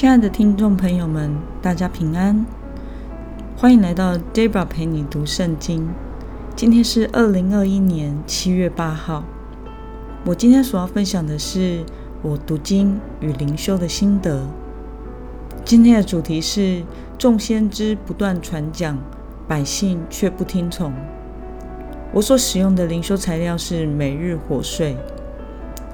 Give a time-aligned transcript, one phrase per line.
[0.00, 2.46] 亲爱的听众朋友们，大家平安，
[3.54, 5.90] 欢迎来到 Debra 陪你读圣经。
[6.56, 9.22] 今天是二零二一年七月八号。
[10.24, 11.84] 我今天所要分享的是
[12.22, 14.42] 我读经与灵修的心得。
[15.66, 16.82] 今天的主题是
[17.18, 18.96] 众先知不断传讲，
[19.46, 20.90] 百姓却不听从。
[22.14, 24.96] 我所使用的灵修材料是每日活水。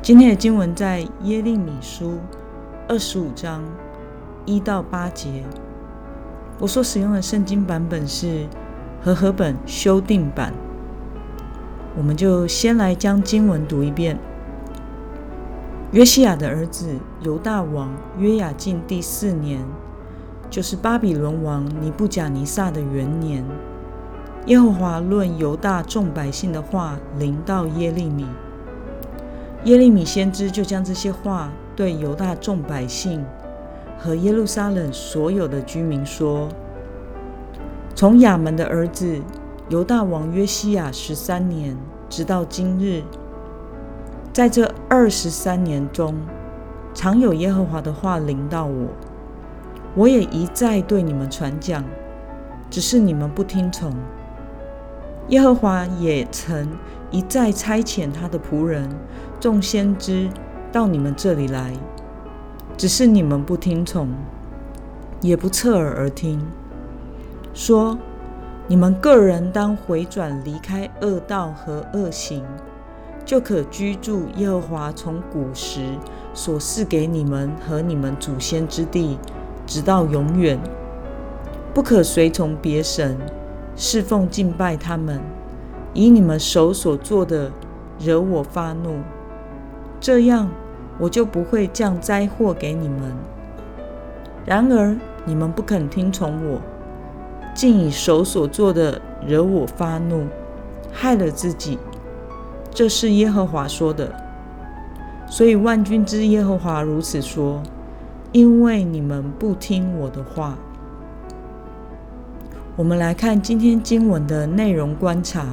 [0.00, 2.20] 今天的经文在耶利米书
[2.86, 3.64] 二十五章
[4.46, 5.44] 一到八节。
[6.58, 8.46] 我所使用的圣经版本是
[9.02, 10.54] 和合本修订版。
[11.94, 14.18] 我们就先来将经文读一遍。
[15.92, 19.60] 约西亚的儿子犹大王约雅敬第四年，
[20.50, 23.44] 就是巴比伦王尼布甲尼撒的元年，
[24.46, 28.26] 耶和华论犹大众百姓的话临到耶利米。
[29.64, 33.24] 耶利米先知就将这些话对犹大众百姓
[33.98, 36.48] 和耶路撒冷所有的居民说：
[37.94, 39.20] 从亚门的儿子
[39.68, 41.76] 犹大王约西亚十三年，
[42.08, 43.02] 直到今日，
[44.32, 46.14] 在这二十三年中，
[46.94, 48.88] 常有耶和华的话临到我，
[49.94, 51.82] 我也一再对你们传讲，
[52.70, 53.92] 只是你们不听从。
[55.28, 56.68] 耶和华也曾
[57.10, 58.88] 一再差遣他的仆人。
[59.40, 60.28] 众先知
[60.72, 61.72] 到你们这里来，
[62.76, 64.08] 只是你们不听从，
[65.22, 66.38] 也不侧耳而听，
[67.54, 67.96] 说
[68.68, 72.44] 你们个人当回转，离开恶道和恶行，
[73.24, 75.80] 就可居住耶和华从古时
[76.34, 79.18] 所赐给你们和你们祖先之地，
[79.66, 80.58] 直到永远。
[81.72, 83.16] 不可随从别神，
[83.74, 85.18] 侍奉敬拜他们，
[85.94, 87.50] 以你们手所做的
[87.98, 88.98] 惹我发怒。
[89.98, 90.50] 这样，
[90.98, 93.12] 我就不会降灾祸给你们。
[94.44, 96.60] 然而，你们不肯听从我，
[97.54, 100.26] 竟以手所做的惹我发怒，
[100.92, 101.78] 害了自己。
[102.70, 104.12] 这是耶和华说的。
[105.28, 107.62] 所以，万军之耶和华如此说：
[108.32, 110.56] 因为你们不听我的话。
[112.76, 115.44] 我们来看今天经文的内容观察。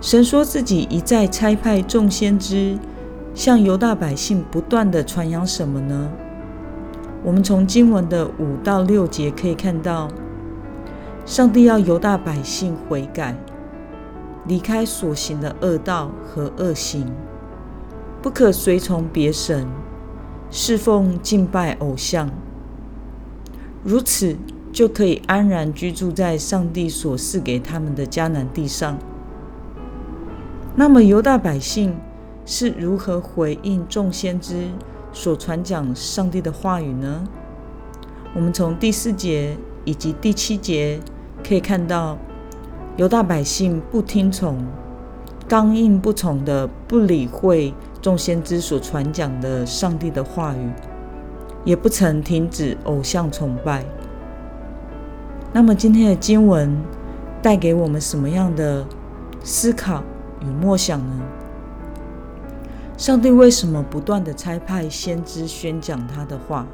[0.00, 2.76] 神说自己一再差派众先知
[3.38, 6.10] 向犹大百姓不断的传扬什么呢？
[7.22, 10.08] 我们从经文的五到六节可以看到，
[11.24, 13.36] 上帝要犹大百姓悔改，
[14.48, 17.06] 离开所行的恶道和恶行，
[18.20, 19.68] 不可随从别神，
[20.50, 22.28] 侍奉敬拜偶像，
[23.84, 24.36] 如此
[24.72, 28.98] 就可以安然居住在上帝所赐给他们的迦南地上。
[30.74, 31.94] 那么犹大百姓
[32.50, 34.70] 是如何回应众先知
[35.12, 37.22] 所传讲上帝的话语呢？
[38.34, 39.54] 我们从第四节
[39.84, 40.98] 以及第七节
[41.46, 42.16] 可以看到，
[42.96, 44.64] 犹大百姓不听从、
[45.46, 50.70] 刚硬不从的，不理会众先知所传讲的上帝的话语，
[51.66, 53.84] 也不曾停止偶像崇拜。
[55.52, 56.74] 那么今天的经文
[57.42, 58.86] 带给我们什么样的
[59.44, 60.02] 思考？
[60.40, 61.22] 与默想呢？
[62.98, 66.66] 上帝为什么不断的差派先知宣讲他的话？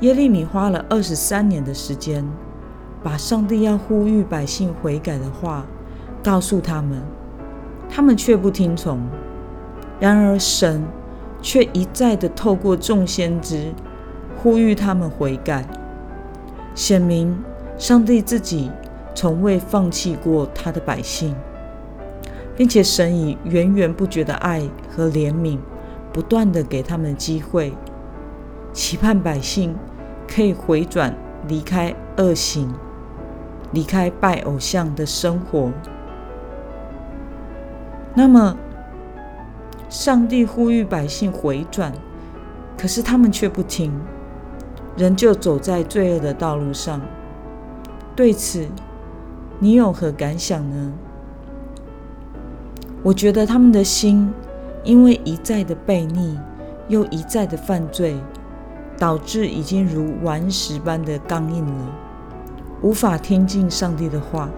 [0.00, 2.24] 耶利米花了二十三年的时间，
[3.02, 5.66] 把上帝要呼吁百姓悔改的话
[6.24, 7.02] 告诉他们，
[7.90, 8.98] 他们却不听从。
[10.00, 10.82] 然而神
[11.42, 13.74] 却一再的透过众先知
[14.38, 15.66] 呼吁他们悔改，
[16.74, 17.38] 显明
[17.76, 18.70] 上帝自己。
[19.14, 21.34] 从未放弃过他的百姓，
[22.58, 25.58] 并且神以源源不绝的爱和怜悯，
[26.12, 27.72] 不断的给他们机会，
[28.72, 29.76] 期盼百姓
[30.26, 31.14] 可以回转，
[31.46, 32.68] 离开恶行，
[33.70, 35.70] 离开拜偶像的生活。
[38.12, 38.56] 那么，
[39.88, 41.92] 上帝呼吁百姓回转，
[42.76, 43.92] 可是他们却不听，
[44.96, 47.00] 仍旧走在罪恶的道路上。
[48.16, 48.66] 对此，
[49.60, 50.92] 你有何感想呢？
[53.02, 54.32] 我觉得他们的心
[54.84, 56.38] 因为一再的背逆，
[56.88, 58.16] 又一再的犯罪，
[58.98, 61.92] 导致已经如顽石般的刚硬了，
[62.82, 64.50] 无法听进上帝的话。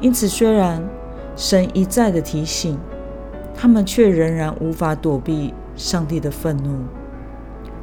[0.00, 0.82] 因此，虽然
[1.36, 2.78] 神一再的提醒，
[3.54, 6.84] 他们却仍然无法躲避上帝的愤怒，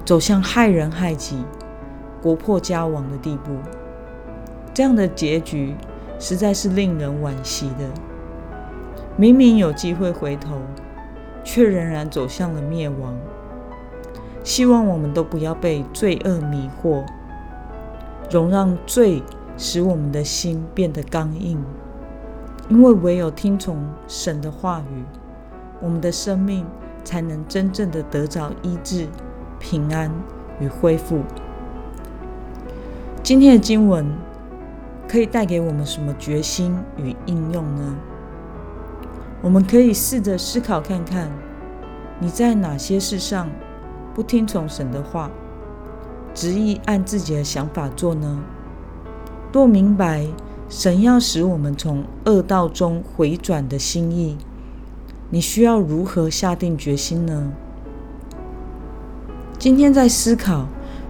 [0.05, 1.43] 走向害人害己、
[2.21, 3.51] 国破家亡的地步。
[4.73, 5.75] 这样的结局。
[6.17, 8.14] 实在是令人惋惜的。
[9.17, 10.59] 明明有机会回头，
[11.43, 13.15] 却仍然走向了灭亡。
[14.43, 17.05] 希望我们都不要被罪恶迷惑，
[18.29, 19.23] 容让罪
[19.57, 21.63] 使我们的心变得刚硬。
[22.67, 23.77] 因为唯有听从
[24.07, 25.03] 神的话语，
[25.79, 26.65] 我们的生命
[27.03, 29.07] 才能真正的得着医治、
[29.59, 30.11] 平安
[30.59, 31.21] 与恢复。
[33.23, 34.05] 今天的经文
[35.07, 37.95] 可以带给我们什么决心与应用呢？
[39.45, 41.29] 我们可以试着思考看看，
[42.19, 43.47] 你在哪些事上
[44.11, 45.29] 不听从神的话，
[46.33, 48.39] 执意按自己的想法做呢？
[49.53, 50.25] 若明白。
[50.67, 54.35] 神要使我们从恶道中回转的心意，
[55.29, 57.53] 你需要如何下定决心呢？
[59.59, 60.65] 今天在思考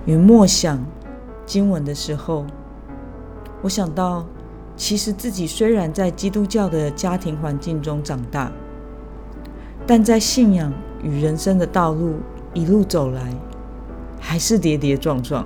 [0.05, 0.85] 与默想
[1.45, 2.45] 经文的时候，
[3.61, 4.25] 我想到，
[4.75, 8.51] 其实自己虽然在基督教的家庭环境中长大，
[9.87, 12.15] 但在信仰与人生的道路
[12.53, 13.33] 一路走来，
[14.19, 15.45] 还是跌跌撞撞，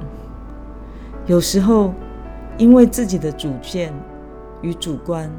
[1.25, 1.93] 有时候。
[2.57, 3.93] 因为自己的主见
[4.61, 5.31] 与主观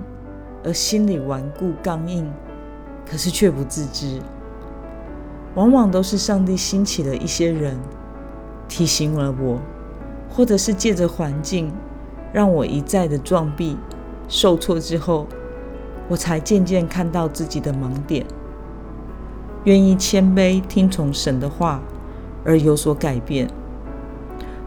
[0.64, 2.26] 而心里顽固刚硬，
[3.06, 4.18] 可是却不自知。
[5.54, 7.76] 往往都是上帝兴起的一些人
[8.66, 9.60] 提醒了我，
[10.30, 11.70] 或者是借着环境
[12.32, 13.76] 让我一再的撞壁
[14.28, 15.26] 受挫之后，
[16.08, 18.24] 我才渐渐看到自己的盲点，
[19.64, 21.80] 愿意谦卑听从神的话
[22.44, 23.48] 而有所改变。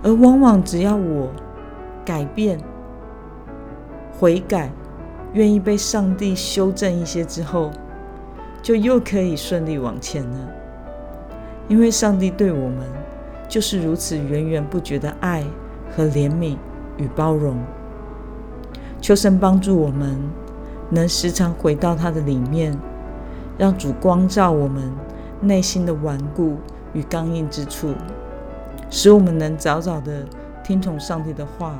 [0.01, 1.29] 而往往只要我。
[2.05, 2.59] 改变、
[4.19, 4.69] 悔改，
[5.31, 7.71] 愿意被上帝修正一些之后，
[8.61, 10.49] 就又可以顺利往前了。
[11.69, 12.79] 因为上帝对我们
[13.47, 15.45] 就是如此源源不绝的爱
[15.95, 16.57] 和怜悯
[17.03, 17.57] 与包容。
[19.01, 20.17] 求神帮助我们，
[20.89, 22.77] 能时常回到他的里面，
[23.57, 24.89] 让主光照我们
[25.41, 26.55] 内心的顽固
[26.93, 27.93] 与刚硬之处，
[28.89, 30.25] 使我们能早早的
[30.63, 31.77] 听从上帝的话。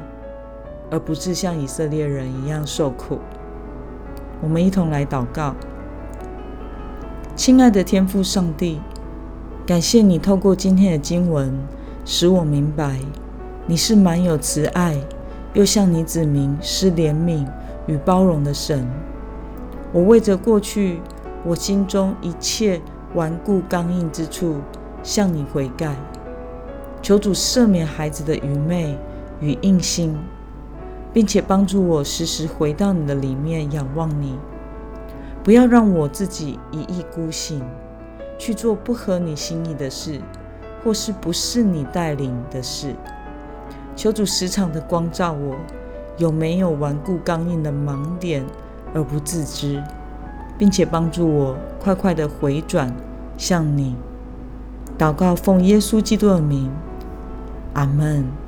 [0.92, 3.18] 而不是像以色列人一样受苦。
[4.44, 5.56] 我们一同来祷告，
[7.36, 8.80] 亲爱的天父上帝，
[9.66, 11.52] 感谢你透过今天的经文，
[12.06, 13.00] 使我明白
[13.65, 14.98] 你是满有慈爱，
[15.54, 17.45] 又向你子民施怜悯
[17.88, 18.88] 与包容的神。
[19.92, 21.00] 我为着过去
[21.45, 22.81] 我心中一切
[23.13, 24.57] 顽固刚硬之处，
[25.01, 25.95] 向你悔改，
[27.01, 28.98] 求主赦免孩子的愚昧
[29.39, 30.18] 与硬心。
[31.13, 34.36] 并且帮助我时时回到你的里面仰望你，
[35.44, 37.62] 不要让我自己一意孤行
[38.39, 40.19] 去做不合你心意的事，
[40.83, 42.95] 或是不是你带领的事。
[43.95, 45.56] 求主时常的光照我，
[46.18, 48.44] 有没有顽固刚硬的盲点
[48.94, 49.81] 而不自知，
[50.57, 52.94] 并且帮助我快快的回转
[53.38, 53.95] 向你。
[54.98, 56.72] 祷告奉耶稣基督的名，
[57.74, 58.43] 阿门。